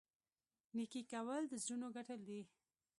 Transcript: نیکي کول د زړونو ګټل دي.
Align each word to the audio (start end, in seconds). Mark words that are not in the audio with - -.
نیکي 0.75 1.01
کول 1.11 1.41
د 1.47 1.53
زړونو 1.63 1.87
ګټل 1.95 2.19
دي. 2.29 2.41